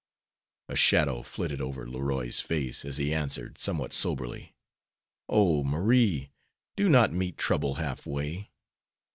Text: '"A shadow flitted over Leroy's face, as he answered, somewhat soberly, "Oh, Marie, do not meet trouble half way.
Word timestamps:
'"A 0.69 0.75
shadow 0.75 1.21
flitted 1.21 1.61
over 1.61 1.87
Leroy's 1.87 2.41
face, 2.41 2.83
as 2.85 2.97
he 2.97 3.13
answered, 3.13 3.59
somewhat 3.59 3.93
soberly, 3.93 4.55
"Oh, 5.29 5.63
Marie, 5.63 6.31
do 6.75 6.89
not 6.89 7.13
meet 7.13 7.37
trouble 7.37 7.75
half 7.75 8.07
way. 8.07 8.49